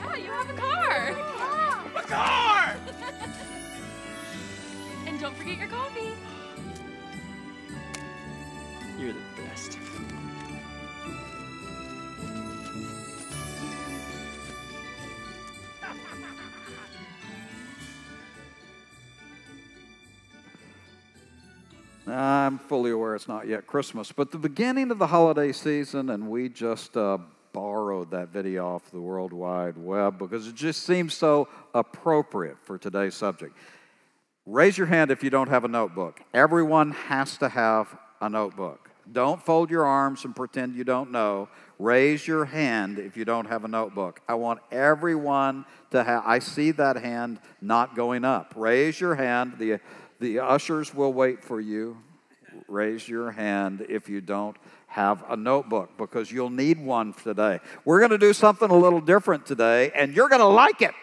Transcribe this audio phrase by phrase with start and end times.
[0.00, 1.10] Yeah, you have a car.
[1.96, 2.76] A car!
[5.06, 6.12] And don't forget your coffee.
[8.98, 9.78] You're the best.
[22.06, 26.28] I'm fully aware it's not yet Christmas, but the beginning of the holiday season, and
[26.28, 27.18] we just uh,
[28.00, 32.78] borrowed that video off the World Wide Web because it just seems so appropriate for
[32.78, 33.54] today's subject.
[34.46, 36.20] Raise your hand if you don't have a notebook.
[36.32, 38.90] Everyone has to have a notebook.
[39.12, 41.48] Don't fold your arms and pretend you don't know.
[41.78, 44.20] Raise your hand if you don't have a notebook.
[44.26, 48.54] I want everyone to have, I see that hand not going up.
[48.56, 49.56] Raise your hand.
[49.58, 49.78] The,
[50.20, 51.98] the ushers will wait for you.
[52.66, 54.56] Raise your hand if you don't
[54.90, 57.60] have a notebook because you'll need one today.
[57.84, 60.94] We're going to do something a little different today, and you're going to like it.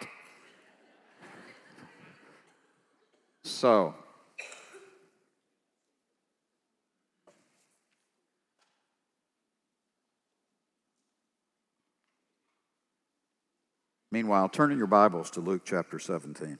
[3.42, 3.94] So,
[14.10, 16.58] meanwhile, turn in your Bibles to Luke chapter 17.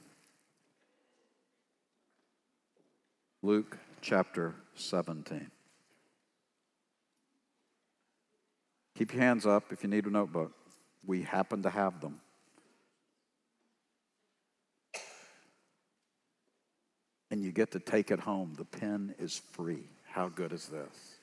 [3.42, 5.50] Luke chapter 17.
[8.98, 10.50] Keep your hands up if you need a notebook.
[11.06, 12.20] We happen to have them.
[17.30, 18.54] And you get to take it home.
[18.58, 19.84] The pen is free.
[20.10, 21.14] How good is this?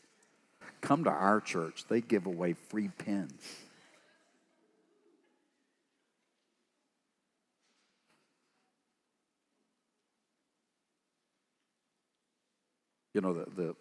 [0.80, 3.34] Come to our church, they give away free pens.
[13.14, 13.76] You know, the, the,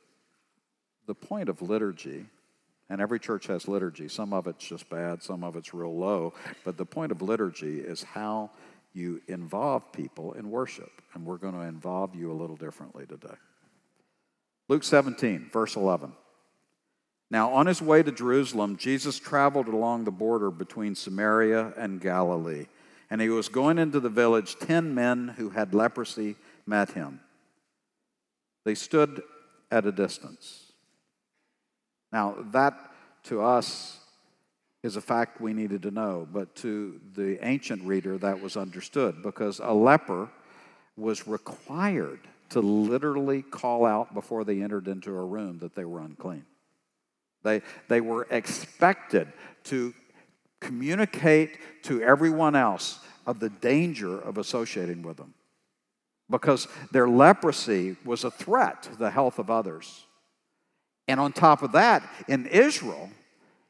[1.06, 2.26] the point of liturgy,
[2.91, 6.34] and every church has liturgy, some of it's just bad, some of it's real low,
[6.65, 8.50] but the point of liturgy is how
[8.93, 10.91] you involve people in worship.
[11.15, 13.34] And we're going to involve you a little differently today.
[14.69, 16.12] Luke 17, verse 11.
[17.31, 22.67] Now, on his way to Jerusalem, Jesus traveled along the border between Samaria and Galilee.
[23.11, 24.56] And he was going into the village.
[24.59, 26.37] Ten men who had leprosy
[26.67, 27.21] met him.
[28.65, 29.23] They stood
[29.71, 30.64] at a distance.
[32.15, 32.79] Now, that
[33.25, 33.99] to us
[34.85, 39.21] is a fact we needed to know, but to the ancient reader, that was understood
[39.21, 40.29] because a leper
[40.97, 42.21] was required
[42.51, 46.45] to literally call out before they entered into a room that they were unclean.
[47.43, 49.33] They, they were expected
[49.65, 49.93] to
[50.61, 55.35] communicate to everyone else of the danger of associating with them
[56.31, 60.05] because their leprosy was a threat to the health of others.
[61.07, 63.11] And on top of that, in Israel,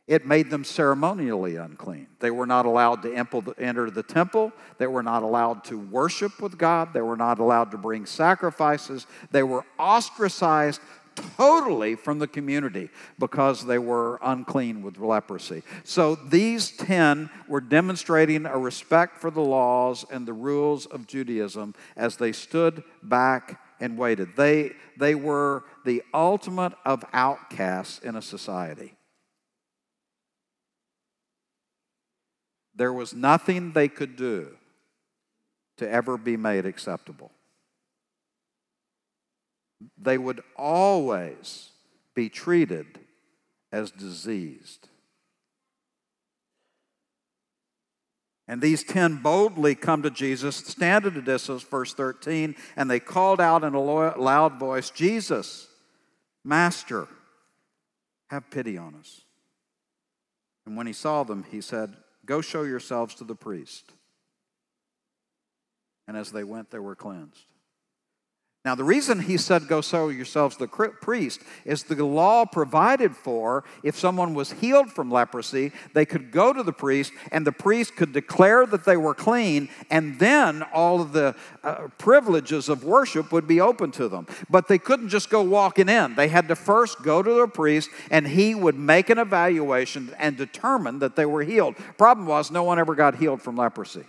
[0.07, 2.09] it made them ceremonially unclean.
[2.21, 3.15] They were not allowed to
[3.59, 4.53] enter the temple.
[4.79, 6.93] They were not allowed to worship with God.
[6.93, 9.07] They were not allowed to bring sacrifices.
[9.31, 10.81] They were ostracized
[11.37, 15.63] totally from the community because they were unclean with leprosy.
[15.85, 21.75] So these 10 were demonstrating a respect for the laws and the rules of Judaism
[21.97, 24.35] as they stood back and waited.
[24.35, 28.95] They, they were the ultimate of outcasts in a society.
[32.75, 34.57] There was nothing they could do
[35.77, 37.31] to ever be made acceptable.
[39.99, 41.69] They would always
[42.15, 42.87] be treated
[43.71, 44.89] as diseased.
[48.47, 53.01] And these ten boldly come to Jesus, stand at a distance, verse 13, and they
[53.01, 55.67] called out in a loud voice, Jesus,
[56.45, 57.09] Master,
[58.29, 59.23] have pity on us.
[60.67, 61.97] And when he saw them, he said,
[62.27, 63.93] Go show yourselves to the priest.
[66.07, 67.47] And as they went, they were cleansed.
[68.65, 73.63] Now, the reason he said, Go show yourselves the priest, is the law provided for
[73.83, 77.95] if someone was healed from leprosy, they could go to the priest, and the priest
[77.95, 83.33] could declare that they were clean, and then all of the uh, privileges of worship
[83.33, 84.27] would be open to them.
[84.49, 86.15] But they couldn't just go walking in.
[86.15, 90.39] They had to first go to the priest, and he would make an evaluation and
[90.39, 91.77] determine that they were healed.
[91.99, 94.05] Problem was, no one ever got healed from leprosy,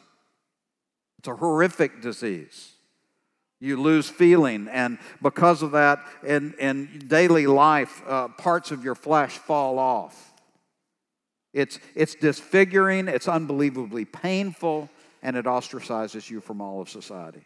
[1.19, 2.75] it's a horrific disease.
[3.60, 8.96] You lose feeling, and because of that, in, in daily life, uh, parts of your
[8.96, 10.34] flesh fall off.
[11.54, 14.90] It's, it's disfiguring, it's unbelievably painful,
[15.24, 17.44] and it ostracizes you from all of society.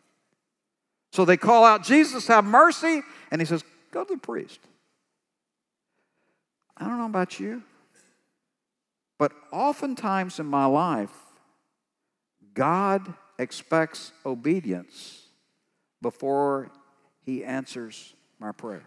[1.11, 3.01] So they call out, Jesus, have mercy.
[3.31, 4.59] And he says, Go to the priest.
[6.77, 7.63] I don't know about you,
[9.17, 11.11] but oftentimes in my life,
[12.53, 15.28] God expects obedience
[16.01, 16.71] before
[17.25, 18.83] he answers my prayer.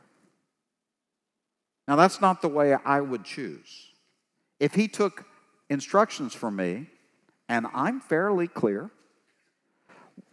[1.87, 3.89] Now, that's not the way I would choose.
[4.61, 5.25] If he took
[5.69, 6.87] instructions from me,
[7.49, 8.91] and I'm fairly clear,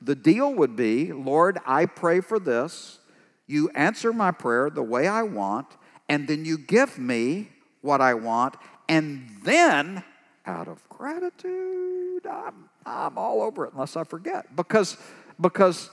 [0.02, 3.00] the deal would be Lord, I pray for this.
[3.48, 5.68] You answer my prayer the way I want,
[6.08, 7.50] and then you give me
[7.82, 8.56] what I want,
[8.88, 10.04] and then,
[10.46, 14.56] out of gratitude, I'm, I'm all over it unless I forget.
[14.56, 14.98] Because,
[15.40, 15.90] because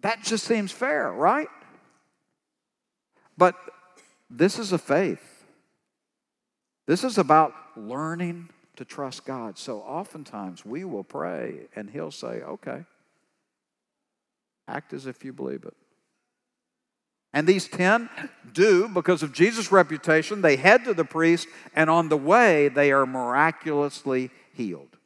[0.00, 1.48] that just seems fair, right?
[3.36, 3.54] But
[4.30, 5.46] this is a faith.
[6.86, 9.58] This is about learning to trust God.
[9.58, 12.84] So oftentimes we will pray and He'll say, okay,
[14.66, 15.74] act as if you believe it.
[17.34, 18.08] And these 10
[18.52, 22.90] do, because of Jesus' reputation, they head to the priest, and on the way, they
[22.90, 24.96] are miraculously healed.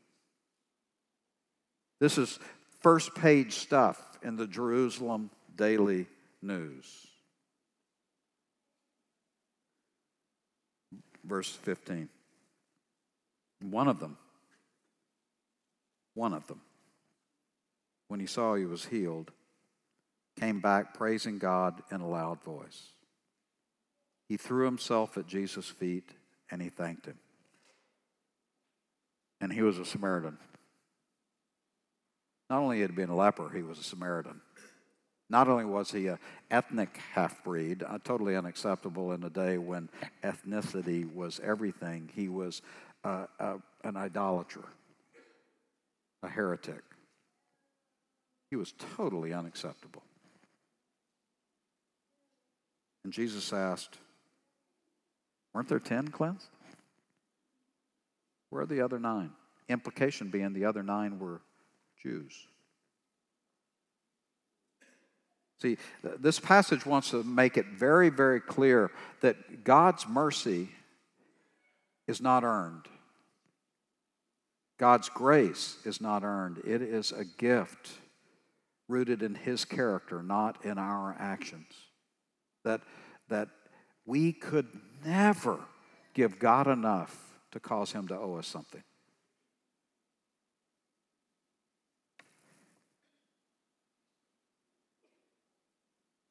[1.99, 2.39] This is
[2.83, 6.07] first page stuff in the Jerusalem Daily
[6.41, 6.85] News.
[11.25, 12.09] Verse 15.
[13.63, 14.17] One of them,
[16.15, 16.61] one of them,
[18.09, 19.31] when he saw he was healed,
[20.39, 22.93] came back praising God in a loud voice.
[24.29, 26.11] He threw himself at Jesus' feet
[26.51, 27.19] and he thanked him.
[29.41, 30.39] And he was a Samaritan.
[32.53, 34.43] Not only had he been a leper, he was a Samaritan.
[35.31, 36.19] Not only was he an
[36.51, 39.89] ethnic half breed, uh, totally unacceptable in a day when
[40.23, 42.61] ethnicity was everything, he was
[43.05, 44.65] uh, uh, an idolater,
[46.23, 46.83] a heretic.
[48.51, 50.03] He was totally unacceptable.
[53.03, 53.97] And Jesus asked,
[55.55, 56.51] Weren't there 10 cleansed?
[58.51, 59.31] Where are the other nine?
[59.71, 61.41] Implication being the other nine were
[62.03, 62.33] Jews.
[65.61, 68.91] See, this passage wants to make it very, very clear
[69.21, 70.71] that God's mercy
[72.09, 72.87] is not earned.
[74.79, 76.59] God's grace is not earned.
[76.67, 77.93] It is a gift
[78.89, 81.69] rooted in His character, not in our actions.
[82.65, 82.81] That,
[83.29, 83.49] that
[84.05, 84.67] we could
[85.05, 85.61] never
[86.15, 87.17] give God enough
[87.53, 88.83] to cause Him to owe us something.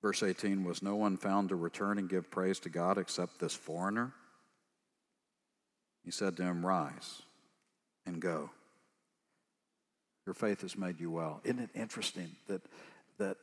[0.01, 3.53] Verse 18 Was no one found to return and give praise to God except this
[3.53, 4.13] foreigner?
[6.03, 7.21] He said to him, Rise
[8.05, 8.49] and go.
[10.25, 11.41] Your faith has made you well.
[11.43, 12.61] Isn't it interesting that,
[13.17, 13.37] that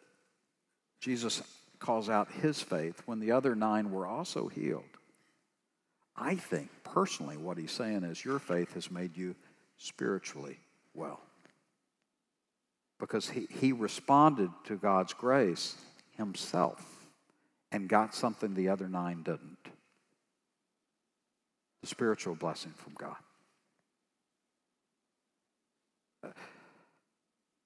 [1.00, 1.42] Jesus
[1.78, 4.84] calls out his faith when the other nine were also healed?
[6.16, 9.36] I think personally what he's saying is your faith has made you
[9.76, 10.58] spiritually
[10.94, 11.20] well.
[12.98, 15.76] Because he, he responded to God's grace
[16.18, 17.06] himself
[17.72, 19.58] and got something the other nine didn't
[21.80, 23.16] the spiritual blessing from God.
[26.24, 26.30] Uh,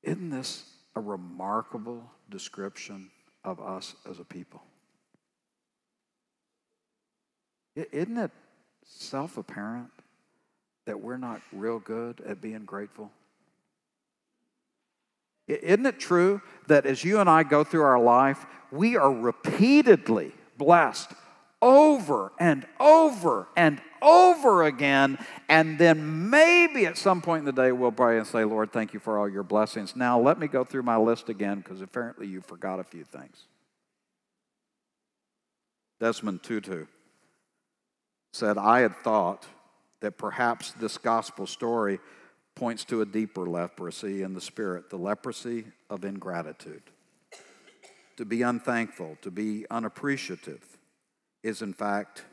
[0.02, 3.10] isn't this a remarkable description
[3.44, 4.62] of us as a people?
[7.74, 8.30] Isn't it
[8.84, 9.90] self apparent
[10.84, 13.10] that we're not real good at being grateful?
[15.48, 20.32] Isn't it true that as you and I go through our life, we are repeatedly
[20.56, 21.12] blessed
[21.60, 25.16] over and over and over again,
[25.48, 28.92] and then maybe at some point in the day we'll pray and say, Lord, thank
[28.92, 29.94] you for all your blessings.
[29.94, 33.46] Now let me go through my list again because apparently you forgot a few things.
[36.00, 36.86] Desmond Tutu
[38.32, 39.46] said, I had thought
[40.00, 42.00] that perhaps this gospel story
[42.54, 46.82] points to a deeper leprosy in the spirit, the leprosy of ingratitude.
[48.16, 50.62] To be unthankful, to be unappreciative,
[51.42, 52.24] is in fact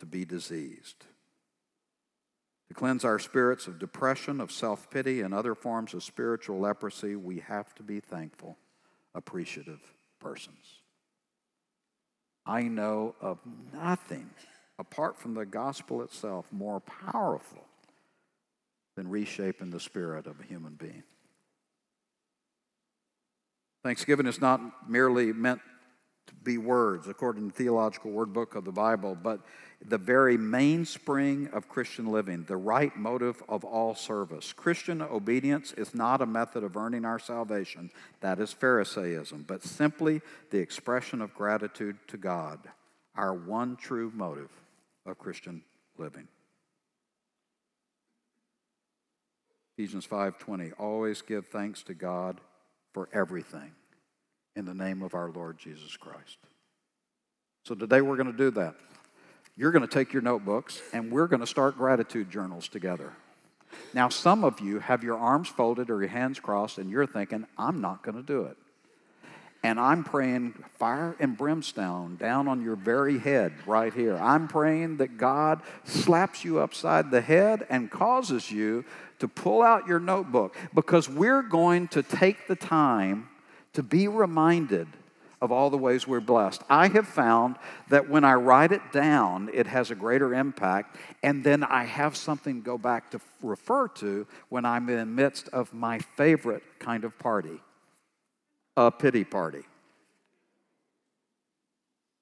[0.00, 1.06] to be diseased.
[2.68, 7.16] To cleanse our spirits of depression, of self pity, and other forms of spiritual leprosy,
[7.16, 8.58] we have to be thankful,
[9.14, 9.80] appreciative
[10.20, 10.82] persons.
[12.44, 13.38] I know of
[13.72, 14.30] nothing
[14.78, 17.67] apart from the gospel itself more powerful
[18.98, 21.04] than reshaping the spirit of a human being.
[23.84, 25.60] Thanksgiving is not merely meant
[26.26, 29.42] to be words, according to the theological word book of the Bible, but
[29.80, 34.52] the very mainspring of Christian living, the right motive of all service.
[34.52, 40.20] Christian obedience is not a method of earning our salvation, that is Pharisaism, but simply
[40.50, 42.58] the expression of gratitude to God,
[43.14, 44.50] our one true motive
[45.06, 45.62] of Christian
[45.98, 46.26] living.
[49.78, 52.40] Ephesians 5:20 always give thanks to God
[52.92, 53.70] for everything
[54.56, 56.38] in the name of our Lord Jesus Christ.
[57.64, 58.74] So today we're going to do that.
[59.56, 63.12] You're going to take your notebooks and we're going to start gratitude journals together.
[63.94, 67.46] Now, some of you have your arms folded or your hands crossed and you're thinking,
[67.56, 68.56] I'm not going to do it.
[69.62, 74.16] And I'm praying fire and brimstone down on your very head right here.
[74.16, 78.84] I'm praying that God slaps you upside the head and causes you
[79.18, 83.28] to pull out your notebook because we're going to take the time
[83.72, 84.88] to be reminded
[85.40, 86.62] of all the ways we're blessed.
[86.68, 87.56] I have found
[87.90, 92.16] that when I write it down, it has a greater impact, and then I have
[92.16, 96.62] something to go back to refer to when I'm in the midst of my favorite
[96.80, 97.60] kind of party
[98.76, 99.64] a pity party.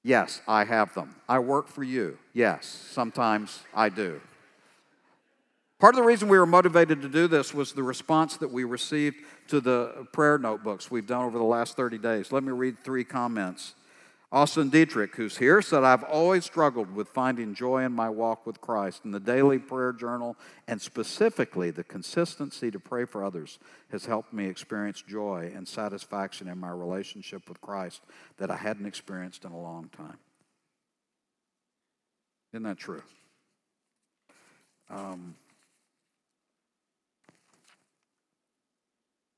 [0.03, 1.17] Yes, I have them.
[1.29, 2.17] I work for you.
[2.33, 4.23] Yes, sometimes I do.
[5.79, 8.65] Part of the reason we were motivated to do this was the response that we
[8.65, 9.17] received
[9.49, 12.33] to the prayer notebooks we've done over the last 30 days.
[12.33, 13.75] Let me read three comments.
[14.33, 18.61] Austin Dietrich, who's here, said, I've always struggled with finding joy in my walk with
[18.61, 19.03] Christ.
[19.05, 23.59] In the daily prayer journal, and specifically the consistency to pray for others,
[23.93, 28.01] has helped me experience joy and satisfaction in my relationship with Christ
[28.39, 30.19] that I hadn't experienced in a long time.
[32.53, 33.03] Isn't that true?
[34.91, 35.35] Um,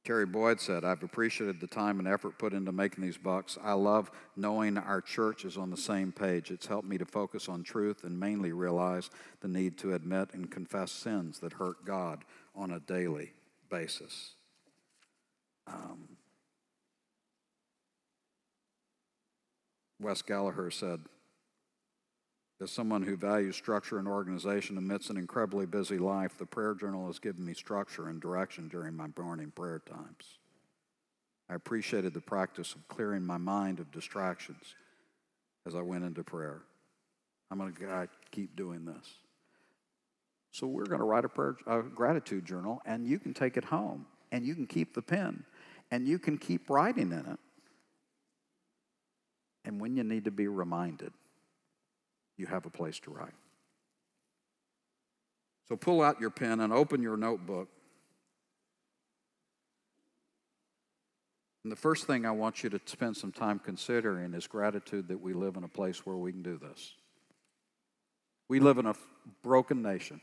[0.09, 3.59] Terry Boyd said, I've appreciated the time and effort put into making these books.
[3.63, 6.51] I love knowing our church is on the same page.
[6.51, 9.11] It's helped me to focus on truth and mainly realize
[9.43, 12.25] the need to admit and confess sins that hurt God
[12.55, 13.35] on a daily
[13.71, 14.33] basis.
[15.67, 16.17] Um,
[20.01, 21.01] Wes Gallagher said,
[22.61, 27.07] as someone who values structure and organization amidst an incredibly busy life, the prayer journal
[27.07, 30.39] has given me structure and direction during my morning prayer times.
[31.49, 34.75] I appreciated the practice of clearing my mind of distractions
[35.67, 36.63] as I went into prayer.
[37.51, 39.07] I'm going to keep doing this.
[40.51, 43.65] So we're going to write a, prayer, a gratitude journal, and you can take it
[43.65, 45.45] home, and you can keep the pen,
[45.91, 47.39] and you can keep writing in it.
[49.65, 51.13] And when you need to be reminded,
[52.39, 53.35] you have a place to write.
[55.69, 57.69] So pull out your pen and open your notebook.
[61.63, 65.21] And the first thing I want you to spend some time considering is gratitude that
[65.21, 66.95] we live in a place where we can do this.
[68.49, 68.95] We live in a
[69.43, 70.23] broken nation.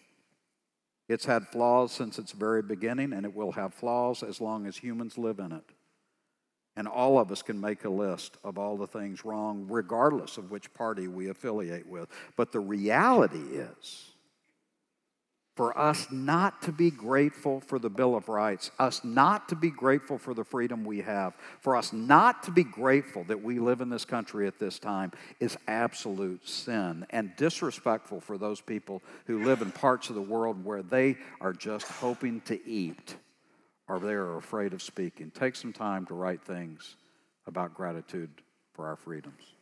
[1.08, 4.78] It's had flaws since its very beginning, and it will have flaws as long as
[4.78, 5.75] humans live in it.
[6.78, 10.52] And all of us can make a list of all the things wrong, regardless of
[10.52, 12.10] which party we affiliate with.
[12.36, 14.12] But the reality is,
[15.56, 19.70] for us not to be grateful for the Bill of Rights, us not to be
[19.70, 23.80] grateful for the freedom we have, for us not to be grateful that we live
[23.80, 29.46] in this country at this time is absolute sin and disrespectful for those people who
[29.46, 33.16] live in parts of the world where they are just hoping to eat
[33.88, 35.32] or they are afraid of speaking.
[35.32, 36.96] Take some time to write things
[37.48, 38.30] about gratitude
[38.74, 39.55] for our freedoms.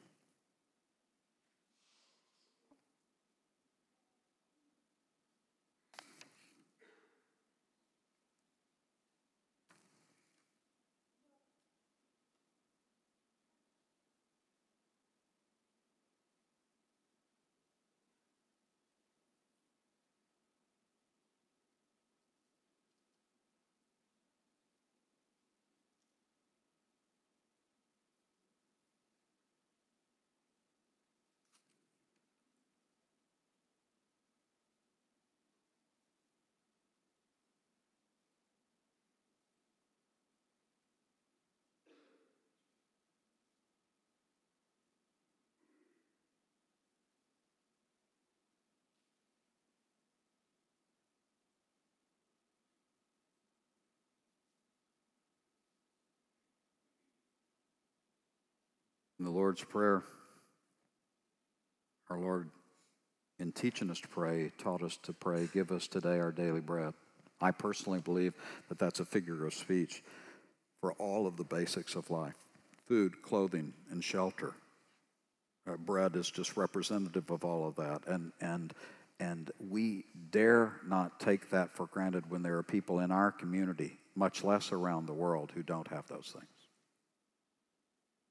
[59.23, 60.03] In the Lord's Prayer,
[62.09, 62.49] our Lord,
[63.39, 66.93] in teaching us to pray, taught us to pray, Give us today our daily bread.
[67.39, 68.33] I personally believe
[68.67, 70.03] that that's a figure of speech
[70.81, 72.35] for all of the basics of life
[72.85, 74.55] food, clothing, and shelter.
[75.65, 78.01] Uh, bread is just representative of all of that.
[78.05, 78.73] And, and,
[79.21, 83.97] and we dare not take that for granted when there are people in our community,
[84.17, 86.62] much less around the world, who don't have those things.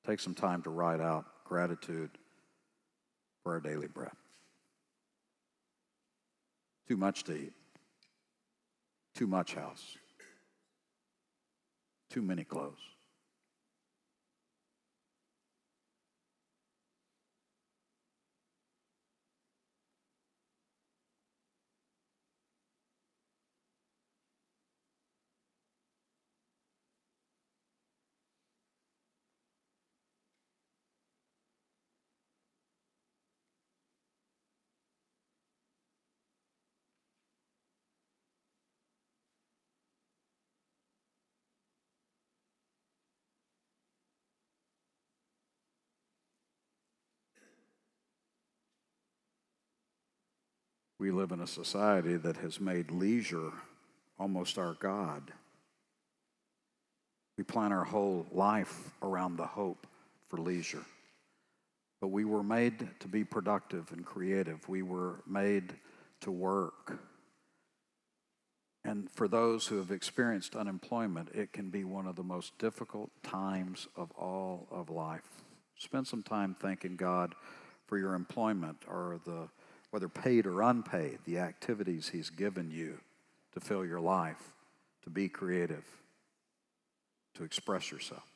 [0.06, 2.10] Take some time to write out gratitude
[3.42, 4.12] for our daily bread.
[6.88, 7.52] Too much to eat,
[9.14, 9.96] too much house,
[12.10, 12.91] too many clothes.
[51.02, 53.50] We live in a society that has made leisure
[54.20, 55.32] almost our God.
[57.36, 59.88] We plan our whole life around the hope
[60.28, 60.84] for leisure.
[62.00, 64.68] But we were made to be productive and creative.
[64.68, 65.74] We were made
[66.20, 67.00] to work.
[68.84, 73.10] And for those who have experienced unemployment, it can be one of the most difficult
[73.24, 75.42] times of all of life.
[75.76, 77.34] Spend some time thanking God
[77.88, 79.48] for your employment or the
[79.92, 82.98] whether paid or unpaid, the activities He's given you
[83.52, 84.52] to fill your life,
[85.04, 85.84] to be creative,
[87.34, 88.31] to express yourself.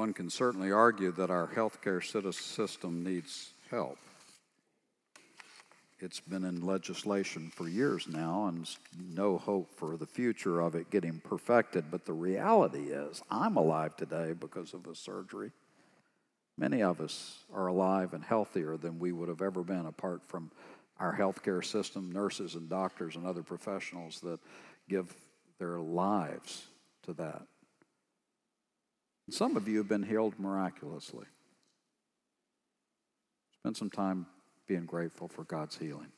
[0.00, 3.98] One can certainly argue that our healthcare system needs help.
[5.98, 8.66] It's been in legislation for years now, and
[8.98, 11.90] no hope for the future of it getting perfected.
[11.90, 15.50] But the reality is, I'm alive today because of a surgery.
[16.56, 20.50] Many of us are alive and healthier than we would have ever been apart from
[20.98, 24.40] our healthcare system, nurses and doctors and other professionals that
[24.88, 25.14] give
[25.58, 26.68] their lives
[27.02, 27.42] to that.
[29.30, 31.26] Some of you have been healed miraculously.
[33.60, 34.26] Spend some time
[34.66, 36.12] being grateful for God's healing.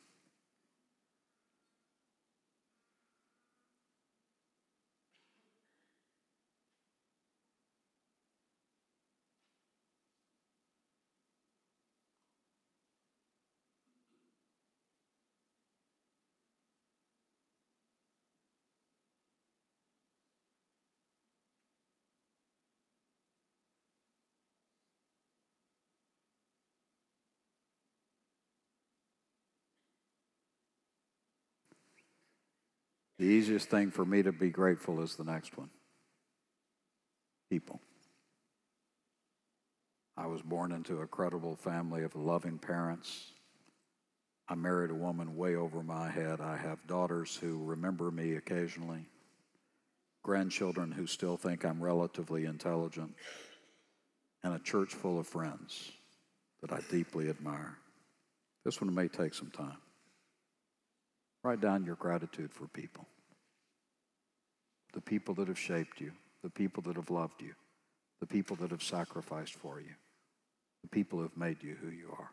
[33.22, 35.70] The easiest thing for me to be grateful is the next one
[37.48, 37.80] people.
[40.16, 43.26] I was born into a credible family of loving parents.
[44.48, 46.40] I married a woman way over my head.
[46.40, 49.06] I have daughters who remember me occasionally,
[50.24, 53.14] grandchildren who still think I'm relatively intelligent,
[54.42, 55.92] and a church full of friends
[56.60, 57.78] that I deeply admire.
[58.64, 59.78] This one may take some time.
[61.44, 63.06] Write down your gratitude for people
[64.92, 67.54] the people that have shaped you, the people that have loved you,
[68.20, 69.94] the people that have sacrificed for you,
[70.82, 72.30] the people who have made you who you are.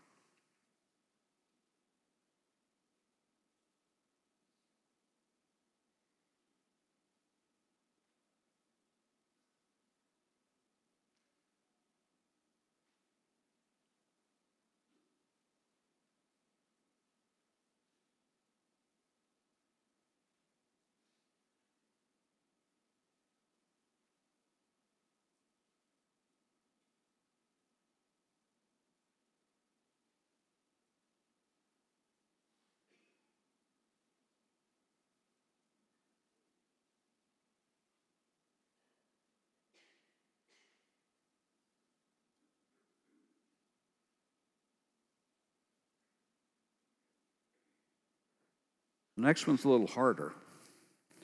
[49.20, 50.32] The next one's a little harder.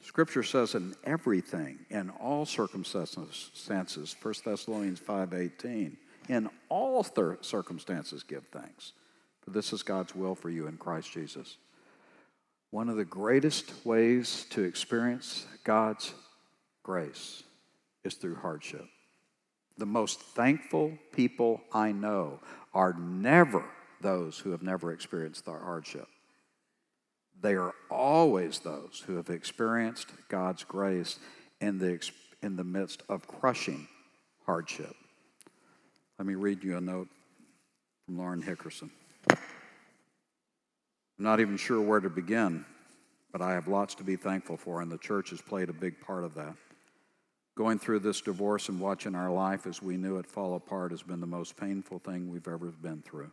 [0.02, 5.96] Scripture says in everything, in all circumstances, 1 Thessalonians 5.18,
[6.28, 8.92] in all thir- circumstances give thanks,
[9.40, 11.56] for this is God's will for you in Christ Jesus.
[12.70, 16.14] One of the greatest ways to experience God's
[16.84, 17.44] grace
[18.04, 18.90] is through hardship.
[19.78, 22.42] The most thankful people I know
[22.74, 23.64] are never
[24.02, 26.10] those who have never experienced the hardship.
[27.46, 31.20] They are always those who have experienced God's grace
[31.62, 32.00] in the,
[32.42, 33.88] in the midst of crushing
[34.48, 34.96] hardship.
[36.18, 37.08] Let me read you a note
[38.04, 38.90] from Lauren Hickerson.
[39.30, 39.38] I'm
[41.20, 42.66] not even sure where to begin,
[43.32, 46.02] but I have lots to be thankful for, and the church has played a big
[46.02, 46.56] part of that.
[47.56, 51.04] Going through this divorce and watching our life as we knew it fall apart has
[51.04, 53.30] been the most painful thing we've ever been through.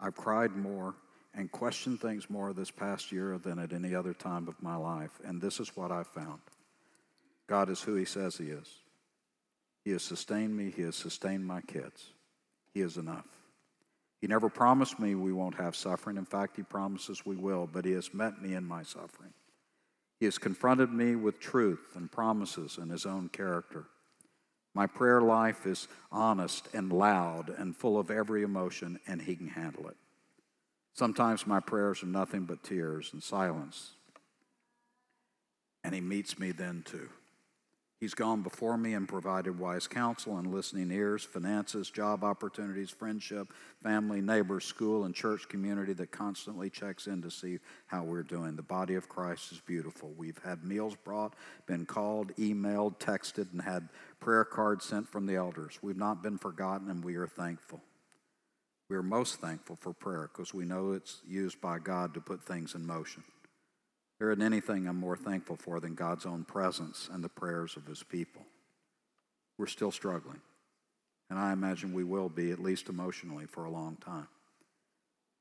[0.00, 0.94] I've cried more
[1.34, 5.20] and questioned things more this past year than at any other time of my life,
[5.24, 6.40] and this is what I found
[7.48, 8.68] God is who He says He is.
[9.84, 12.10] He has sustained me, He has sustained my kids.
[12.74, 13.26] He is enough.
[14.20, 16.16] He never promised me we won't have suffering.
[16.16, 19.32] In fact, He promises we will, but He has met me in my suffering.
[20.20, 23.86] He has confronted me with truth and promises and His own character.
[24.74, 29.48] My prayer life is honest and loud and full of every emotion, and He can
[29.48, 29.96] handle it.
[30.94, 33.92] Sometimes my prayers are nothing but tears and silence,
[35.82, 37.08] and He meets me then too.
[38.02, 43.52] He's gone before me and provided wise counsel and listening ears, finances, job opportunities, friendship,
[43.80, 48.56] family, neighbors, school, and church community that constantly checks in to see how we're doing.
[48.56, 50.12] The body of Christ is beautiful.
[50.16, 51.34] We've had meals brought,
[51.66, 55.78] been called, emailed, texted, and had prayer cards sent from the elders.
[55.80, 57.82] We've not been forgotten, and we are thankful.
[58.92, 62.42] We are most thankful for prayer because we know it's used by God to put
[62.42, 63.24] things in motion.
[64.18, 67.86] There isn't anything I'm more thankful for than God's own presence and the prayers of
[67.86, 68.42] His people.
[69.56, 70.42] We're still struggling,
[71.30, 74.28] and I imagine we will be, at least emotionally, for a long time.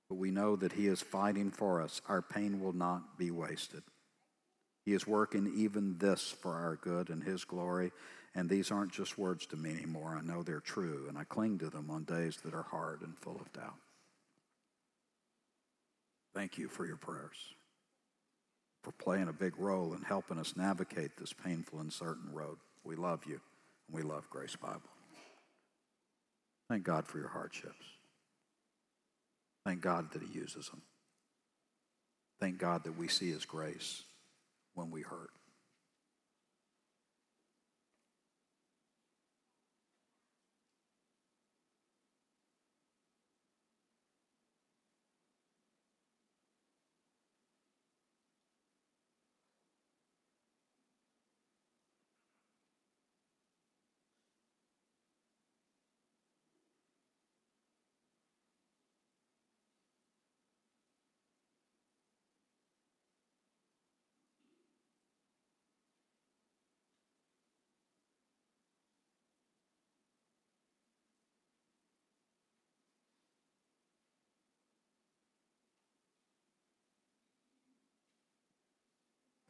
[0.08, 2.00] But we know that He is fighting for us.
[2.08, 3.84] Our pain will not be wasted.
[4.86, 7.92] He is working even this for our good and His glory.
[8.34, 10.18] And these aren't just words to me anymore.
[10.18, 13.18] I know they're true, and I cling to them on days that are hard and
[13.20, 13.76] full of doubt.
[16.34, 17.36] Thank you for your prayers
[18.84, 22.58] for playing a big role in helping us navigate this painful and certain road.
[22.84, 23.40] We love you,
[23.88, 24.82] and we love Grace Bible.
[26.70, 27.86] Thank God for your hardships.
[29.66, 30.82] Thank God that He uses them.
[32.40, 34.04] Thank God that we see His grace
[34.74, 35.30] when we hurt.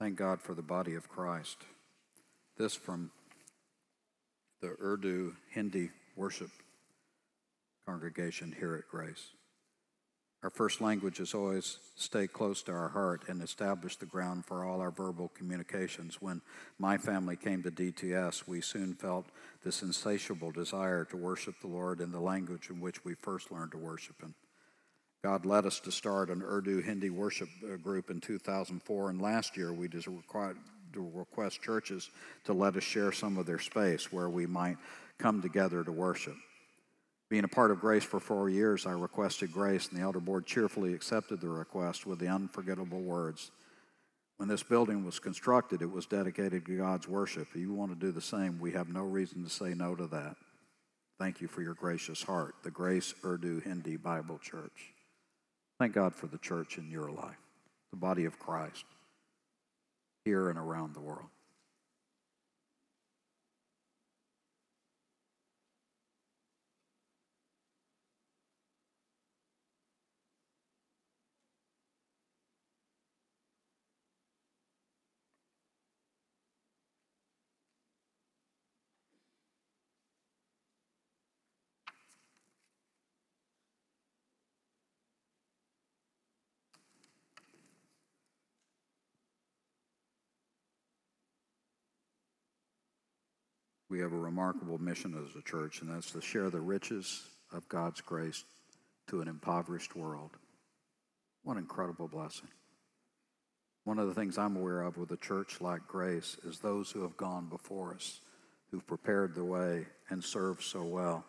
[0.02, 1.58] Thank God for the body of Christ.
[2.58, 3.12] This from
[4.60, 6.50] the Urdu Hindi worship
[7.86, 9.28] congregation here at Grace.
[10.42, 14.66] Our first language is always stay close to our heart and establish the ground for
[14.66, 16.20] all our verbal communications.
[16.20, 16.42] When
[16.80, 19.28] my family came to DTS, we soon felt
[19.64, 23.74] this insatiable desire to worship the Lord in the language in which we first learned
[23.74, 24.34] to worship Him.
[25.24, 29.56] God led us to start an Urdu Hindi worship uh, group in 2004, and last
[29.56, 30.58] year we just required
[30.94, 32.10] to request churches
[32.46, 34.78] to let us share some of their space where we might
[35.20, 36.36] come together to worship.
[37.30, 40.48] Being a part of Grace for four years, I requested Grace, and the elder board
[40.48, 43.52] cheerfully accepted the request with the unforgettable words.
[44.38, 47.48] When this building was constructed, it was dedicated to God's worship.
[47.54, 50.08] If you want to do the same, we have no reason to say no to
[50.08, 50.36] that.
[51.20, 54.94] Thank you for your gracious heart, the Grace Urdu Hindi Bible Church.
[55.82, 57.40] Thank God for the church in your life,
[57.90, 58.86] the body of Christ,
[60.26, 61.26] here and around the world.
[93.92, 97.68] We have a remarkable mission as a church, and that's to share the riches of
[97.68, 98.46] God's grace
[99.08, 100.32] to an impoverished world.
[101.44, 102.48] What an incredible blessing.
[103.84, 107.02] One of the things I'm aware of with a church like Grace is those who
[107.02, 108.22] have gone before us,
[108.70, 111.26] who've prepared the way and served so well.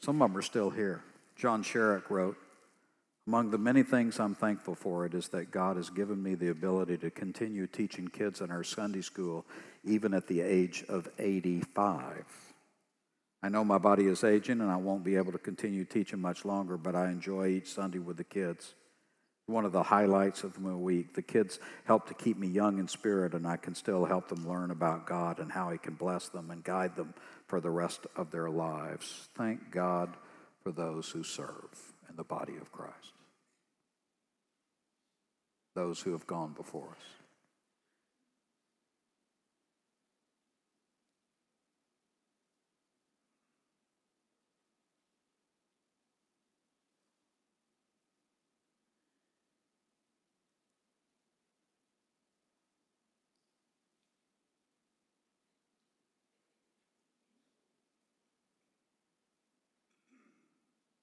[0.00, 1.02] Some of them are still here.
[1.36, 2.36] John Sherrick wrote,
[3.28, 6.48] Among the many things I'm thankful for, it is that God has given me the
[6.48, 9.44] ability to continue teaching kids in our Sunday school
[9.84, 12.24] even at the age of 85.
[13.42, 16.46] I know my body is aging and I won't be able to continue teaching much
[16.46, 18.74] longer, but I enjoy each Sunday with the kids.
[19.44, 21.12] One of the highlights of my week.
[21.12, 24.48] The kids help to keep me young in spirit, and I can still help them
[24.48, 27.12] learn about God and how He can bless them and guide them
[27.46, 29.28] for the rest of their lives.
[29.36, 30.16] Thank God
[30.62, 33.12] for those who serve in the body of Christ,
[35.74, 37.18] those who have gone before us.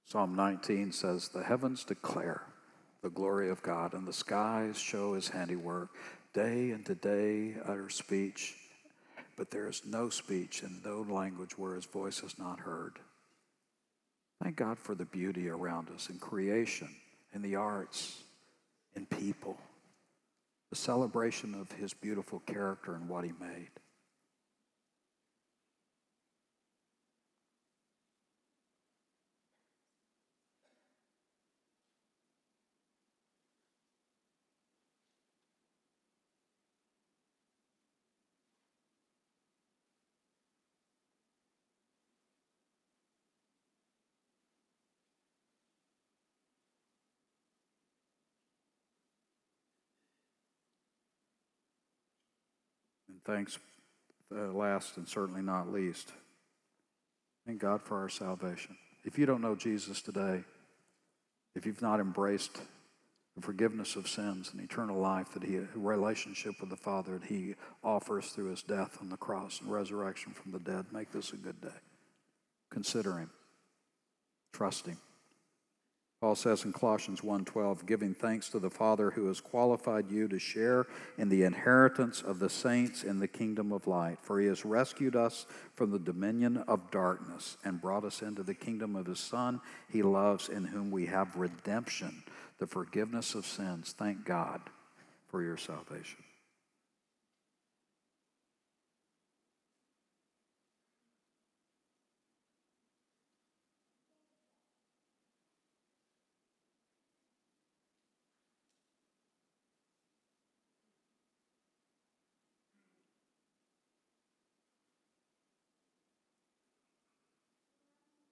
[0.08, 2.44] Psalm 19 says, The heavens declare
[3.06, 5.90] the glory of God, and the skies show his handiwork.
[6.34, 8.56] Day and day utter speech,
[9.38, 12.94] but there is no speech and no language where his voice is not heard.
[14.42, 16.90] Thank God for the beauty around us in creation,
[17.32, 18.24] in the arts,
[18.96, 19.60] in people,
[20.72, 23.70] the celebration of his beautiful character and what he made.
[53.26, 53.60] Thanks,
[54.36, 56.12] uh, last and certainly not least,
[57.46, 58.78] thank God for our salvation.
[59.04, 60.44] If you don't know Jesus today,
[61.56, 62.60] if you've not embraced
[63.36, 67.56] the forgiveness of sins and eternal life that he, relationship with the Father that he
[67.84, 71.38] offers through his death on the cross and resurrection from the dead, make this a
[71.38, 71.68] good day.
[72.72, 73.30] Consider him.
[74.54, 74.98] Trust him.
[76.26, 80.40] Paul says in Colossians 1:12, giving thanks to the Father who has qualified you to
[80.40, 80.88] share
[81.20, 85.16] in the inheritance of the saints in the kingdom of light, for he has rescued
[85.16, 89.62] us from the dominion of darkness and brought us into the kingdom of his Son
[89.88, 92.24] he loves, in whom we have redemption,
[92.58, 93.94] the forgiveness of sins.
[93.96, 94.62] Thank God
[95.28, 96.25] for your salvation.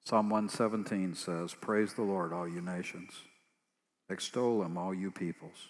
[0.06, 3.12] Psalm 117 says, Praise the Lord, all you nations.
[4.10, 5.70] Extol him, all you peoples.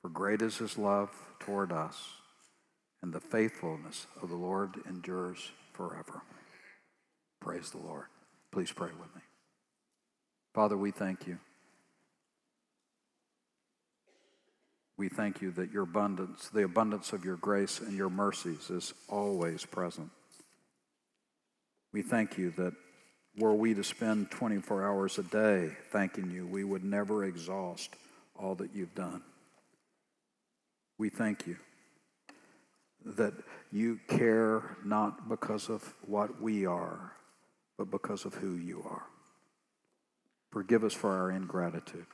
[0.00, 1.96] For great is his love toward us,
[3.02, 6.22] and the faithfulness of the Lord endures forever.
[7.40, 8.06] Praise the Lord.
[8.52, 9.22] Please pray with me.
[10.54, 11.38] Father, we thank you.
[14.96, 18.94] We thank you that your abundance, the abundance of your grace and your mercies is
[19.08, 20.10] always present.
[21.92, 22.74] We thank you that
[23.36, 27.94] were we to spend 24 hours a day thanking you, we would never exhaust
[28.36, 29.22] all that you've done.
[30.98, 31.56] We thank you
[33.04, 33.34] that
[33.72, 37.12] you care not because of what we are,
[37.78, 39.02] but because of who you are.
[40.50, 42.06] Forgive us for our ingratitude.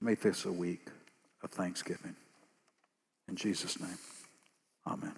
[0.00, 0.88] Make this a week
[1.42, 2.16] of thanksgiving.
[3.28, 3.98] In Jesus' name,
[4.86, 5.14] amen.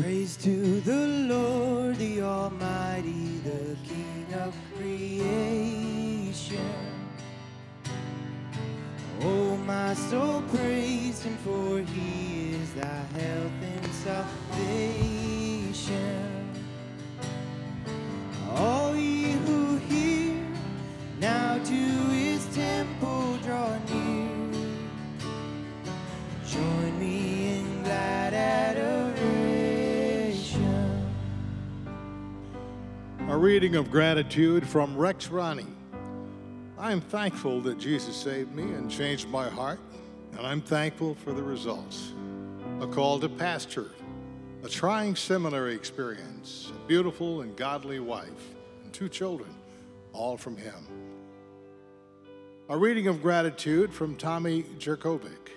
[0.00, 6.58] Praise to the Lord, the Almighty, the King of creation.
[9.20, 15.30] Oh, my soul, praise Him, for He is thy health and salvation.
[18.50, 20.44] All ye who hear,
[21.20, 22.03] now to
[33.44, 35.66] reading of gratitude from Rex Ronnie.
[36.78, 39.80] I'm thankful that Jesus saved me and changed my heart,
[40.32, 42.14] and I'm thankful for the results.
[42.80, 43.90] A call to pastor,
[44.62, 49.54] a trying seminary experience, a beautiful and godly wife, and two children,
[50.14, 50.88] all from Him.
[52.70, 55.50] A reading of gratitude from Tommy Jerkovic.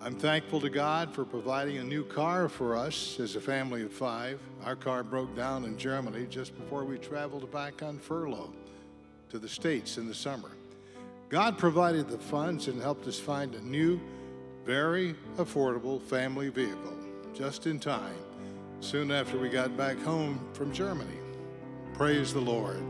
[0.00, 3.92] I'm thankful to God for providing a new car for us as a family of
[3.92, 4.38] five.
[4.64, 8.52] Our car broke down in Germany just before we traveled back on furlough
[9.30, 10.50] to the States in the summer.
[11.28, 14.00] God provided the funds and helped us find a new,
[14.64, 16.96] very affordable family vehicle
[17.34, 18.14] just in time,
[18.80, 21.18] soon after we got back home from Germany.
[21.94, 22.82] Praise the Lord.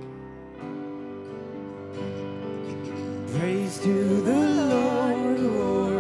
[3.38, 5.98] Praise to the Lord o'er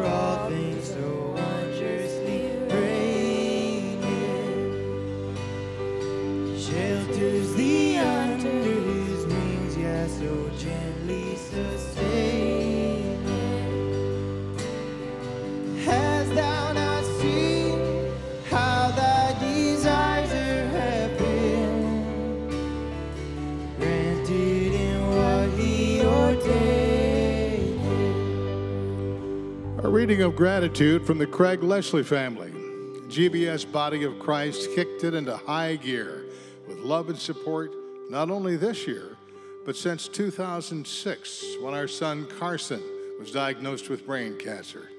[30.18, 32.50] Of gratitude from the Craig Leslie family.
[32.50, 36.26] GBC Body of Christ kicked it into high gear
[36.66, 37.72] with love and support
[38.10, 39.16] not only this year,
[39.64, 42.82] but since 2006 when our son Carson
[43.20, 44.90] was diagnosed with brain cancer.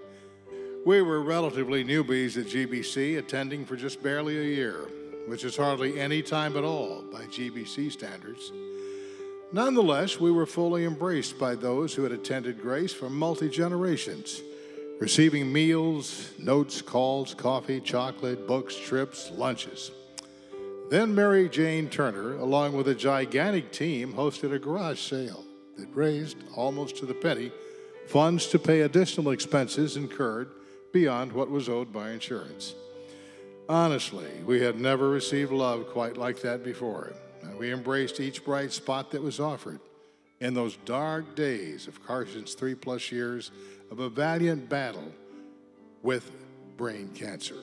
[0.85, 4.87] We were relatively newbies at GBC, attending for just barely a year,
[5.27, 8.53] which is hardly any time at all by GBC standards.
[9.51, 14.41] Nonetheless, we were fully embraced by those who had attended Grace for multi generations,
[14.99, 19.91] receiving meals, notes, calls, coffee, chocolate, books, trips, lunches.
[20.89, 25.45] Then Mary Jane Turner, along with a gigantic team, hosted a garage sale
[25.77, 27.51] that raised, almost to the penny,
[28.07, 30.49] funds to pay additional expenses incurred
[30.91, 32.73] beyond what was owed by insurance.
[33.69, 37.13] Honestly, we had never received love quite like that before.
[37.43, 39.79] And we embraced each bright spot that was offered
[40.39, 43.51] in those dark days of Carson's three plus years
[43.91, 45.11] of a valiant battle
[46.03, 46.31] with
[46.77, 47.55] brain cancer.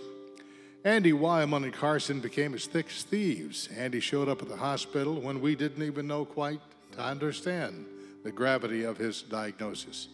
[0.85, 3.69] Andy Wyman and Carson became as thick as thieves.
[3.77, 6.61] Andy showed up at the hospital when we didn't even know quite
[6.93, 7.87] to understand
[8.23, 10.09] the gravity of his diagnosis.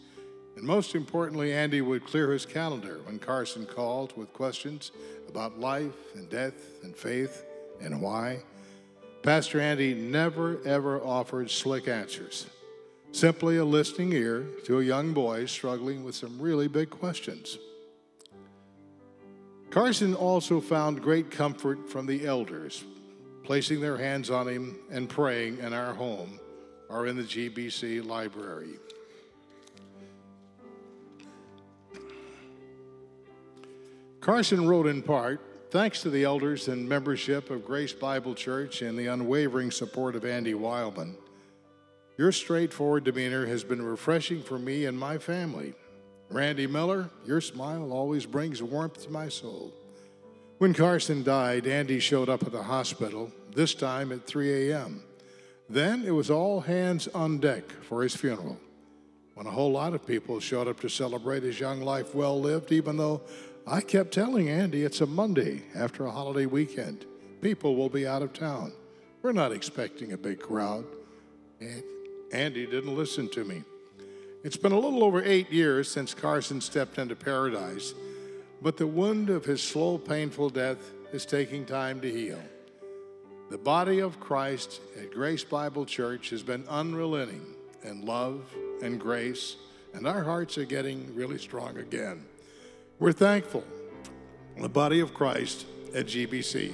[0.56, 4.92] And most importantly, Andy would clear his calendar when Carson called with questions
[5.28, 7.44] about life and death and faith
[7.80, 8.42] and why.
[9.22, 12.46] Pastor Andy never ever offered slick answers,
[13.12, 17.58] simply a listening ear to a young boy struggling with some really big questions.
[19.70, 22.84] Carson also found great comfort from the elders,
[23.44, 26.38] placing their hands on him and praying in our home
[26.88, 28.74] or in the GBC library.
[34.20, 38.96] Carson wrote in part, thanks to the elders and membership of Grace Bible Church and
[38.96, 41.16] the unwavering support of Andy Wildman,
[42.22, 45.74] your straightforward demeanor has been refreshing for me and my family.
[46.30, 49.72] Randy Miller, your smile always brings warmth to my soul.
[50.58, 55.02] When Carson died, Andy showed up at the hospital, this time at 3 a.m.
[55.68, 58.56] Then it was all hands on deck for his funeral,
[59.34, 62.70] when a whole lot of people showed up to celebrate his young life well lived,
[62.70, 63.22] even though
[63.66, 67.04] I kept telling Andy it's a Monday after a holiday weekend.
[67.40, 68.72] People will be out of town.
[69.22, 70.84] We're not expecting a big crowd.
[71.60, 71.82] And
[72.32, 73.62] Andy didn't listen to me.
[74.42, 77.94] It's been a little over eight years since Carson stepped into paradise,
[78.60, 80.78] but the wound of his slow, painful death
[81.12, 82.42] is taking time to heal.
[83.50, 87.44] The body of Christ at Grace Bible Church has been unrelenting
[87.84, 88.42] in love
[88.82, 89.56] and grace,
[89.92, 92.24] and our hearts are getting really strong again.
[92.98, 93.64] We're thankful
[94.56, 96.72] the body of Christ at GBC.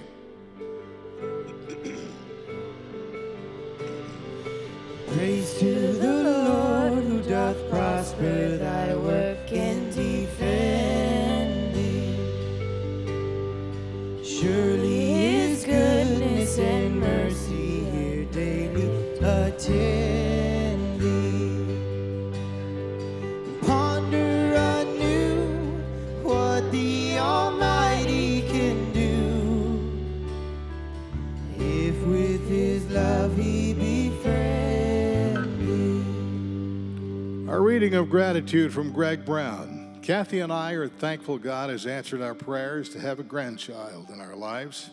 [5.18, 12.14] Praise to the Lord who doth prosper thy work and defend thee.
[14.22, 14.77] Surely
[37.98, 39.98] of gratitude from Greg Brown.
[40.02, 44.20] Kathy and I are thankful God has answered our prayers to have a grandchild in
[44.20, 44.90] our lives.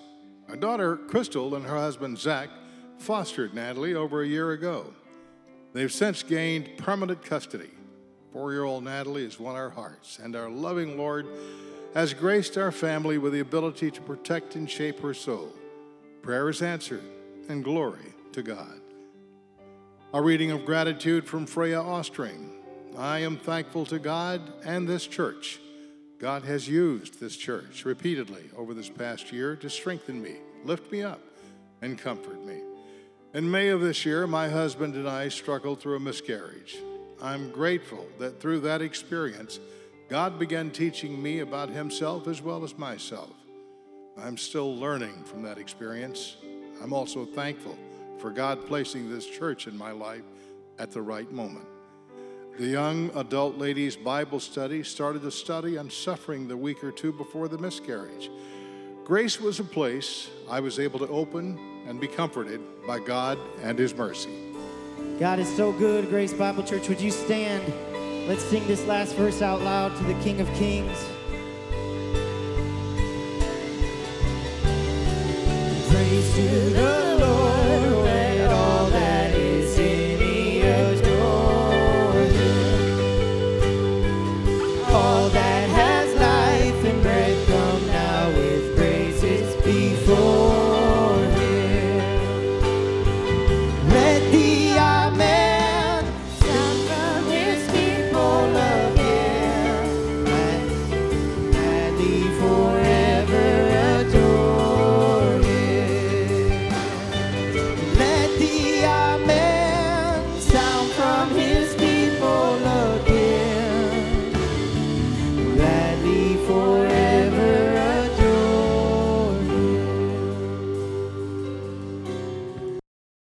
[0.50, 2.50] Our daughter Crystal and her husband Zach
[2.98, 4.92] fostered Natalie over a year ago.
[5.74, 7.70] They've since gained permanent custody.
[8.34, 11.28] Four year old Natalie has won our hearts, and our loving Lord
[11.94, 15.54] has graced our family with the ability to protect and shape her soul.
[16.24, 17.04] Prayer is answered,
[17.50, 18.82] and glory to God.
[20.12, 22.55] A reading of gratitude from Freya Ostring.
[22.98, 25.60] I am thankful to God and this church.
[26.18, 31.04] God has used this church repeatedly over this past year to strengthen me, lift me
[31.04, 31.20] up,
[31.82, 32.62] and comfort me.
[33.34, 36.78] In May of this year, my husband and I struggled through a miscarriage.
[37.22, 39.60] I'm grateful that through that experience,
[40.10, 43.34] God began teaching me about Himself as well as myself.
[44.18, 46.38] I'm still learning from that experience.
[46.82, 47.78] I'm also thankful
[48.20, 50.24] for God placing this church in my life
[50.80, 51.68] at the right moment.
[52.58, 57.12] The young adult ladies' Bible study started a study on suffering the week or two
[57.12, 58.32] before the miscarriage.
[59.04, 63.78] Grace was a place I was able to open and be comforted by God and
[63.78, 64.54] His mercy.
[65.20, 66.88] God is so good, Grace Bible Church.
[66.88, 67.62] Would you stand?
[68.26, 70.98] Let's sing this last verse out loud to the King of Kings.
[75.92, 77.05] Praise to the.